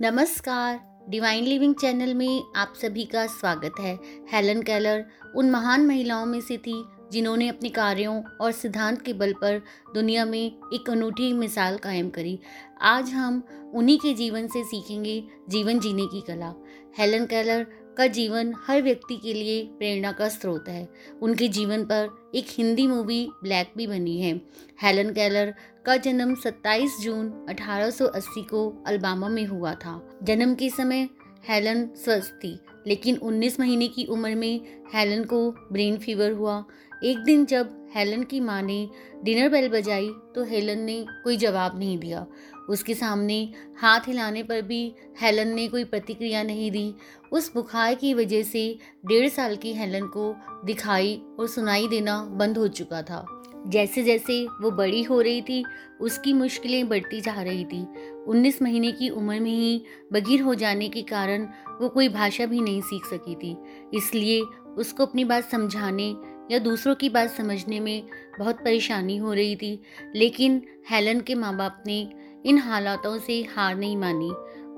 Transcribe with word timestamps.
नमस्कार। 0.00 0.78
Divine 1.08 1.44
living 1.44 1.74
channel 1.74 2.14
में 2.14 2.42
आप 2.56 2.72
सभी 2.76 3.04
का 3.04 3.26
स्वागत 3.26 3.74
है। 3.80 3.98
हेलन 4.32 4.62
कैलर 4.62 5.04
उन 5.36 5.50
महान 5.50 5.86
महिलाओं 5.86 6.24
में 6.26 6.40
से 6.40 6.56
थी 6.56 6.74
जिन्होंने 7.12 7.48
अपने 7.48 7.68
कार्यों 7.68 8.22
और 8.40 8.52
सिद्धांत 8.52 9.02
के 9.02 9.12
बल 9.12 9.32
पर 9.32 9.62
दुनिया 9.94 10.24
में 10.24 10.46
एक 10.74 10.90
अनूठी 10.90 11.32
मिसाल 11.32 11.76
कायम 11.76 12.10
करी। 12.10 12.38
आज 12.82 13.10
हम 13.10 13.42
उन्हीं 13.74 13.98
के 13.98 14.14
जीवन 14.14 14.46
से 14.46 14.64
सीखेंगे 14.64 15.24
जीवन 15.48 15.80
जीने 15.80 16.06
की 16.06 16.20
कला। 16.20 16.54
हेलन 16.98 17.26
कैलर 17.26 17.66
का 17.98 18.06
जीवन 18.06 18.54
हर 18.66 18.82
व्यक्ति 18.82 19.16
के 19.16 19.34
लिए 19.34 19.64
प्रेरणा 19.64 20.12
का 20.12 20.28
स्रोत 20.28 20.64
है। 20.68 20.88
उनके 21.22 21.48
जीवन 21.48 21.84
पर 21.84 22.32
एक 22.34 22.46
हिंदी 22.48 22.86
मूवी, 22.86 23.28
ब्लैक, 23.42 23.72
भी 23.76 23.86
बनी 23.86 24.20
है। 24.20 24.40
हेलन 24.82 25.12
कैलर 25.12 25.54
का 25.86 25.96
जन्म 25.96 26.34
27 26.34 26.98
जून 27.00 27.46
1880 27.48 28.42
को 28.42 28.84
अल्बामा 28.86 29.28
में 29.28 29.46
हुआ 29.46 29.74
था। 29.74 30.18
जन्म 30.22 30.54
के 30.54 30.70
समय 30.70 31.08
हेलन 31.48 31.86
स्वस्थ 31.86 32.32
थी, 32.32 32.58
लेकिन 32.86 33.16
19 33.16 33.60
महीने 33.60 33.88
की 33.88 34.04
उम्र 34.04 34.34
में 34.34 34.82
हेलन 34.94 35.24
को 35.24 35.50
ब्रेन 35.50 35.96
फीवर 35.98 36.32
हुआ। 36.32 36.64
एक 37.04 37.18
दिन 37.18 37.44
जब 37.46 37.88
हेलन 37.96 38.22
की 38.22 38.40
माँ 38.40 38.62
ने 38.62 38.88
डिनर 39.24 39.48
बेल 39.48 39.68
बजाई 39.68 40.08
तो 40.34 40.44
हेलन 40.44 40.78
ने 40.78 41.06
कोई 41.24 41.36
जवाब 41.36 41.78
नहीं 41.78 41.98
दिया। 41.98 42.26
उसके 42.68 42.94
सामने 42.94 43.52
हाथ 43.78 44.00
हिलाने 44.00 44.42
पर 44.42 44.62
भी 44.62 44.94
हेलन 45.20 45.48
ने 45.48 45.68
कोई 45.68 45.84
प्रतिक्रिया 45.84 46.42
नहीं 46.42 46.70
दी। 46.70 46.94
उस 47.32 47.54
बुखार 47.54 47.94
की 47.94 48.14
वजह 48.14 48.42
से 48.42 48.78
डेढ़ 49.06 49.28
साल 49.28 49.56
की 49.56 49.72
हेलन 49.72 50.06
को 50.06 50.34
दिखाई 50.64 51.22
और 51.40 51.48
सुनाई 51.48 51.88
देना 51.88 52.24
बंद 52.24 52.58
हो 52.58 52.68
चुका 52.68 53.02
था। 53.02 53.26
जैसे 53.66 54.02
जैसे 54.02 54.46
वो 54.60 54.70
बड़ी 54.70 55.02
हो 55.02 55.20
रही 55.20 55.42
थी, 55.42 55.64
उसकी 56.00 56.32
मुश्किलें 56.32 56.88
बढ़ती 56.88 57.20
जा 57.20 57.42
रही 57.42 57.64
थी। 57.64 57.86
19 58.26 58.62
महीने 58.62 58.92
की 58.92 59.08
उम्र 59.08 59.40
में 59.40 59.50
ही 59.50 59.84
बगीर 60.12 60.42
हो 60.42 60.54
जाने 60.54 60.88
के 60.88 61.02
कारण 61.02 61.48
वो 61.80 61.88
कोई 61.88 62.08
भाषा 62.08 62.46
भी 62.46 62.60
नहीं 62.60 62.80
सीख 62.80 63.04
सकी 63.04 63.34
थी। 63.34 63.56
इसलिए 63.94 64.40
उसको 64.78 65.06
अपनी 65.06 65.24
बात 65.24 65.50
समझाने 65.50 66.16
या 66.50 66.58
दूसरों 66.58 66.94
की 66.94 67.08
बात 67.08 67.30
समझने 67.30 67.80
में 67.80 68.02
बहुत 68.38 68.56
परेशानी 68.56 69.16
हो 69.16 69.32
रही 69.32 69.56
थी, 69.56 69.80
लेकिन 70.16 70.62
हेलन 70.90 71.20
के 71.20 71.34
माँ 71.34 71.56
बाप 71.56 71.82
ने 71.86 72.08
इन 72.46 72.58
हालातों 72.58 73.18
से 73.18 73.40
हार 73.56 73.76
नहीं 73.76 73.96
मानी 73.96 74.30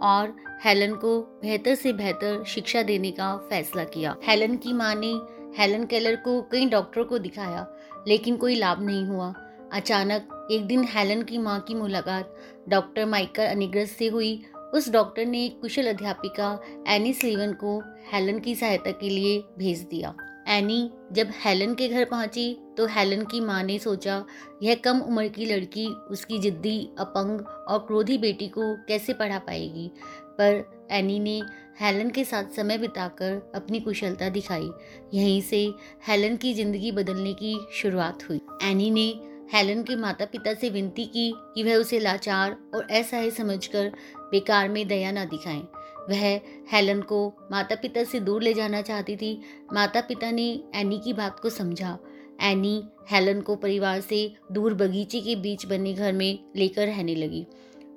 और 0.02 0.36
हेलन 0.64 0.94
को 0.94 1.20
बेहतर 1.42 1.74
से 1.74 1.92
बेहतर 1.92 2.44
शिक्षा 2.44 2.82
देने 2.82 3.10
का 3.10 3.36
फैसला 3.36 3.84
किया। 3.84 4.16
हेलन 4.24 4.56
की 4.56 4.72
माँ 4.72 4.94
ने 4.94 5.12
हेलन 5.58 5.84
केलर 5.84 6.16
को 6.16 6.40
कई 6.42 6.66
डॉक्टरों 6.66 7.04
को 7.04 7.18
दिखाया, 7.18 7.66
लेकिन 8.08 8.36
कोई 8.36 8.54
लाभ 8.54 8.82
नहीं 8.82 9.04
हुआ। 9.04 9.34
अचानक 9.72 10.48
एक 10.52 10.66
दिन 10.66 10.84
हेलन 10.84 11.22
की 11.22 11.38
माँ 11.38 11.58
की 11.60 11.74
मुलाकात 11.74 12.36
डॉक्टर 12.68 13.06
माइकल 13.06 13.46
अनिग्रस 13.46 13.90
से 13.90 14.08
हुई। 14.08 14.44
उस 14.74 14.90
डॉक्टर 14.90 15.26
ने 15.26 15.48
कुशल 15.48 15.86
अध्यापिका 15.86 16.60
एनी 16.88 17.12
स्लीवन 17.12 17.52
को 17.52 17.80
हेलन 18.12 18.38
की 18.38 18.54
सहायता 18.54 18.90
के 18.90 19.08
लिए 19.08 19.38
भेज 19.58 19.80
दिया। 19.80 20.14
एनी, 20.48 20.90
जब 21.12 21.30
हेलन 21.44 21.74
के 21.74 21.88
घर 21.88 22.04
पहुँची 22.04 22.58
तो 22.76 22.86
हेलन 22.86 23.24
की 23.24 23.40
माँ 23.40 23.62
ने 23.62 23.78
सोचा, 23.78 24.24
यह 24.62 24.74
कम 24.74 25.00
उम्र 25.00 25.28
की 25.28 25.46
लड़की, 25.46 25.86
उसकी 25.86 26.38
जिद्दी, 26.38 26.90
अपंग 26.98 27.40
और 27.68 27.78
क्रोधी 27.78 28.18
बेटी 28.18 28.48
को 28.48 28.74
कैसे 28.88 29.12
पढ़ा 29.12 29.38
पाएगी? 29.38 29.90
पर 30.40 30.86
एनी 30.90 31.18
ने 31.18 31.42
हेलन 31.80 32.10
के 32.10 32.24
साथ 32.24 32.44
समय 32.44 32.78
बिताकर 32.78 33.52
अपनी 33.54 33.80
कुशलता 33.80 34.28
दिखाई। 34.28 34.70
यहीं 35.14 35.40
से 35.40 35.72
हेलन 36.08 36.36
की 36.36 36.54
ज़िंदगी 36.54 36.92
बदलने 36.92 37.32
की 37.32 37.66
शुरुआत 37.72 38.28
हुई। 38.28 38.40
एनी 38.62 38.90
ने 38.90 39.20
हेलन 39.54 39.82
के 39.82 39.96
माता 39.96 40.24
पिता 40.24 40.54
से 40.54 40.70
विनती 40.70 41.04
की 41.04 41.34
कि 41.54 41.62
वह 41.62 41.74
उसे 41.74 42.00
लाचार 42.00 42.56
और 42.74 42.86
असहाय 42.90 43.30
समझकर 43.30 43.92
बेकार 44.30 44.68
में 44.68 44.88
दया 44.88 45.12
न 45.12 45.24
दिखाएँ। 45.24 45.66
वह 46.10 46.40
हेलन 46.72 47.00
को 47.00 47.34
माता 47.50 47.74
पिता 47.74 48.04
से 48.04 48.20
दूर 48.20 48.42
ले 48.42 48.54
जाना 48.54 48.82
चाहती 48.82 49.16
थी। 49.16 49.40
माता 49.72 50.00
पिता 50.00 50.30
ने 50.30 50.64
एनी 50.74 50.98
की 50.98 51.12
बात 51.12 51.40
को 51.40 51.50
समझा। 51.50 51.98
एनी 52.42 52.84
हेलन 53.10 53.40
को 53.40 53.56
परिवार 53.56 54.00
से 54.00 54.34
दूर 54.52 54.74
बगीचे 54.74 55.20
के 55.20 55.36
बीच 55.36 55.66
बने 55.66 55.94
घर 55.94 56.12
में 56.12 56.38
लेकर 56.56 56.86
रहने 56.86 57.14
लगी। 57.14 57.46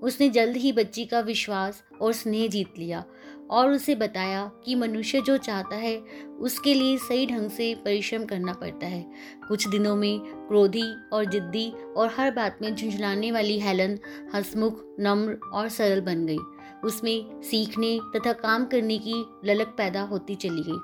उसने 0.01 0.29
जल्द 0.29 0.57
ही 0.57 0.71
बच्ची 0.71 1.05
का 1.05 1.19
विश्वास 1.19 1.83
और 2.01 2.13
स्नेह 2.13 2.47
जीत 2.47 2.73
लिया। 2.77 3.03
और 3.51 3.71
उसे 3.71 3.95
बताया 3.95 4.51
कि 4.65 4.75
मनुष्य 4.75 5.21
जो 5.21 5.37
चाहता 5.37 5.75
है, 5.75 6.03
उसके 6.39 6.73
लिए 6.73 6.97
सही 6.97 7.25
ढंग 7.25 7.49
से 7.49 7.75
परिश्रम 7.75 8.25
करना 8.25 8.53
पड़ता 8.53 8.87
है। 8.87 9.11
कुछ 9.47 9.67
दिनों 9.67 9.95
में 9.95 10.19
क्रोधी 10.19 10.93
और 11.13 11.25
जिद्दी 11.25 11.73
और 11.97 12.11
हर 12.17 12.31
बात 12.31 12.59
में 12.61 12.75
झुंझलाने 12.75 13.31
वाली 13.31 13.59
हेलन 13.59 13.99
हसमुख, 14.35 14.95
नम्र 14.99 15.39
और 15.53 15.69
सरल 15.69 16.01
बन 16.01 16.25
गई। 16.25 16.39
उसमें 16.83 17.41
सीखने 17.41 17.99
तथा 18.15 18.33
काम 18.33 18.65
करने 18.65 18.97
की 18.97 19.25
ललक 19.45 19.67
पैदा 19.67 20.01
होती 20.01 20.35
चली 20.35 20.63
गई। 20.67 20.79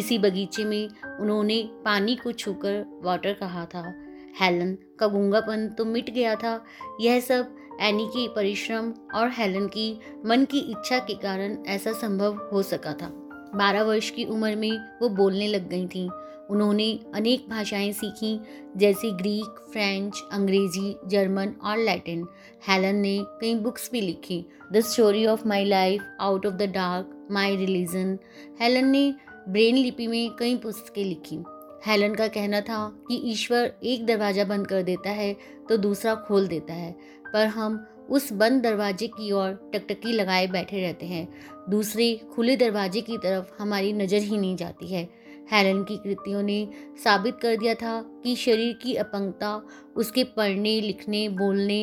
इसी 0.00 0.18
बगीचे 0.18 0.64
में 0.64 0.88
उन्होंने 1.20 1.70
पानी 1.84 2.16
को 2.16 2.32
छूकर 2.32 3.00
वाटर 3.04 3.32
कहा 3.32 3.64
था। 3.64 3.94
हेलन 4.40 4.78
का 5.00 5.06
गूंगापन 5.06 5.74
तो 5.78 5.84
मिट 5.84 6.10
गया 6.10 6.34
था। 6.34 6.64
यह 7.00 7.20
सब 7.20 7.56
एनी 7.80 8.06
की 8.06 8.28
परिश्रम 8.28 8.94
और 9.14 9.30
हेलन 9.30 9.66
की 9.66 10.00
मन 10.26 10.44
की 10.44 10.58
इच्छा 10.58 10.98
के 10.98 11.14
कारण 11.14 11.58
ऐसा 11.66 11.92
संभव 11.92 12.50
हो 12.52 12.62
सका 12.62 12.92
था। 12.92 13.24
बारह 13.54 13.82
वर्ष 13.82 14.10
की 14.10 14.24
उम्र 14.24 14.56
में 14.56 14.98
वो 15.02 15.08
बोलने 15.08 15.46
लग 15.46 15.68
गई 15.68 15.86
थीं। 15.86 16.10
उन्होंने 16.50 17.00
अनेक 17.14 17.48
भाषाएँ 17.48 17.92
सीखी, 17.92 18.40
जैसे 18.76 19.10
ग्रीक, 19.10 19.68
फ्रेंच, 19.72 20.22
अंग्रेज़ी, 20.32 20.96
जर्मन 21.06 21.48
और 21.64 21.76
लैटिन। 21.78 22.26
हेलन 22.68 22.96
ने 22.96 23.24
कई 23.24 23.54
बुक्स 23.54 23.90
भी 23.92 24.00
लिखी। 24.00 24.44
The 24.72 24.80
story 24.80 25.26
of 25.26 25.48
my 25.48 25.64
life, 25.64 26.02
out 26.20 26.46
of 26.46 26.54
the 26.54 26.62
dark 26.62 27.28
my 27.30 27.56
religion. 27.56 28.18
Helen 28.60 28.88
ने 28.88 29.14
ब्रेन 29.48 29.76
लिपि 29.76 30.06
में 30.06 30.30
कई 30.30 30.56
पुस्तकें 30.56 31.04
लिखी। 31.04 31.38
हेलन 31.86 32.14
का 32.14 32.26
कहना 32.28 32.60
था 32.60 32.86
कि 33.08 33.16
ईश्वर 33.24 33.72
एक 33.84 34.06
दरवाज़ा 34.06 34.44
बंद 34.44 34.66
कर 34.66 34.82
देता 34.82 35.10
है 35.10 35.32
तो 35.68 35.76
दूसरा 35.76 36.14
खोल 36.28 36.46
देता 36.48 36.74
है। 36.74 36.90
पर 37.32 37.46
हम 37.46 37.86
उस 38.10 38.32
बंद 38.32 38.62
दरवाजे 38.62 39.06
की 39.06 39.30
ओर 39.32 39.52
टकटकी 39.74 40.12
लगाए 40.12 40.46
बैठे 40.46 40.80
रहते 40.80 41.06
हैं। 41.06 41.28
दूसरे 41.70 42.14
खुले 42.34 42.56
दरवाजे 42.56 43.00
की 43.00 43.18
तरफ़ 43.18 43.52
हमारी 43.58 43.92
नज़र 43.92 44.22
ही 44.22 44.38
नहीं 44.38 44.56
जाती 44.56 44.92
है। 44.92 45.08
हेलन 45.52 45.82
की 45.84 45.96
कृतियों 45.96 46.42
ने 46.42 46.68
साबित 47.04 47.38
कर 47.42 47.56
दिया 47.56 47.74
था 47.74 48.00
कि 48.24 48.34
शरीर 48.36 48.78
की 48.82 48.94
अपंगता, 48.94 49.56
उसके 49.96 50.24
पढ़ने, 50.26 50.80
लिखने, 50.80 51.28
बोलने 51.28 51.82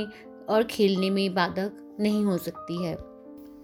और 0.50 0.64
खेलने 0.64 1.10
में 1.10 1.34
बाधक 1.34 1.98
नहीं 2.00 2.24
हो 2.24 2.38
सकती 2.38 2.84
है। 2.84 2.98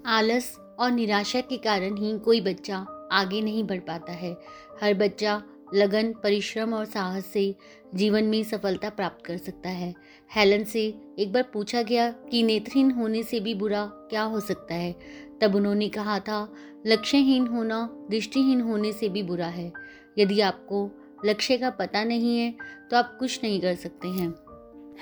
आलस 0.08 0.56
और 0.80 0.92
निराशा 0.92 1.42
के 1.42 1.58
कारण 1.58 1.98
ही 1.98 2.18
कोई 2.20 2.42
बच्चा 2.42 2.86
आगे 3.12 3.42
नहीं 3.42 3.64
बढ़ 3.64 3.80
पाता 3.80 4.14
है। 4.14 4.36
हर 4.82 4.94
बच्चा 4.94 5.42
लगन, 5.74 6.14
परिश्रम 6.14 6.74
और 6.74 6.86
साहस 6.86 7.26
से 7.26 7.56
जीवन 7.96 8.24
में 8.24 8.44
सफलता 8.44 8.90
प्राप्त 8.90 9.26
कर 9.26 9.38
सकता 9.38 9.70
है। 9.70 9.94
हेलन 10.36 10.64
से 10.64 10.94
एक 11.20 11.34
बार 11.34 11.44
पूछा 11.44 11.82
गया 11.82 12.10
कि 12.12 12.44
नेत्रहीन 12.44 12.92
होने 12.92 13.24
से 13.24 13.40
भी 13.40 13.56
बुरा 13.56 13.86
क्या 13.86 14.22
हो 14.22 14.40
सकता 14.40 14.74
है? 14.74 14.96
तब 15.42 15.56
उन्होंने 15.56 15.90
कहा 15.90 16.20
था, 16.20 16.54
लक्ष्यहीन 16.88 17.48
होना, 17.48 18.08
दृष्टिहीन 18.10 18.62
होने 18.62 18.94
से 18.94 19.10
भी 19.10 19.24
बुरा 19.24 19.48
है। 19.48 19.72
यदि 20.18 20.40
आपको 20.42 20.90
लक्ष्य 21.26 21.58
का 21.58 21.70
पता 21.70 22.04
नहीं 22.04 22.40
है 22.40 22.56
तो 22.92 22.98
आप 22.98 23.18
कुछ 23.20 23.40
नहीं 23.44 23.62
कर 23.62 23.76
सकते 23.76 24.08
हैं। 24.08 24.34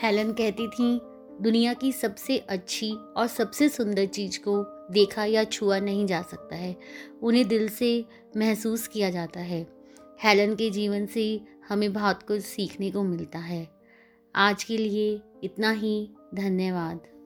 हेलन 0.02 0.32
कहती 0.32 0.68
थी, 0.68 1.00
दुनिया 1.42 1.74
की 1.74 1.92
सबसे 1.92 2.38
अच्छी 2.38 2.92
और 2.92 3.28
सबसे 3.28 3.70
सुंदर 3.70 4.06
चीज़ 4.06 4.40
को 4.40 4.64
देखा 4.94 5.26
या 5.26 5.44
छुआ 5.44 5.80
नहीं 5.80 6.06
जा 6.06 6.22
सकता 6.22 6.56
है। 6.56 6.76
उन्हें 7.24 7.48
दिल 7.48 7.70
से 7.70 8.06
महसूस 8.38 8.88
किया 8.88 9.10
जाता 9.10 9.40
है। 9.40 9.79
हेलन 10.24 10.56
के 10.56 10.70
जीवन 10.70 11.06
से 11.06 11.42
हमें 11.70 11.94
बहुत 11.94 12.24
कुछ 12.24 12.42
सीखने 12.42 12.92
को 12.92 13.04
मिलता 13.04 13.40
है। 13.40 13.70
आज 14.36 14.64
के 14.64 14.78
लिए 14.78 15.22
इतना 15.44 15.72
ही। 15.72 16.10
धन्यवाद। 16.36 17.19